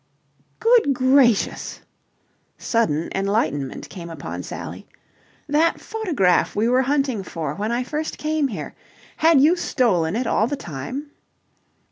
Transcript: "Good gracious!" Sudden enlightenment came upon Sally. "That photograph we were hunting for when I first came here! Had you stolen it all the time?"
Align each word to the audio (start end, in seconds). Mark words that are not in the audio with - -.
"Good 0.59 0.93
gracious!" 0.95 1.81
Sudden 2.57 3.11
enlightenment 3.13 3.87
came 3.87 4.09
upon 4.09 4.41
Sally. 4.41 4.87
"That 5.47 5.79
photograph 5.79 6.55
we 6.55 6.67
were 6.67 6.81
hunting 6.81 7.21
for 7.21 7.53
when 7.53 7.71
I 7.71 7.83
first 7.83 8.17
came 8.17 8.47
here! 8.47 8.73
Had 9.17 9.39
you 9.41 9.55
stolen 9.55 10.15
it 10.15 10.25
all 10.25 10.47
the 10.47 10.55
time?" 10.57 11.11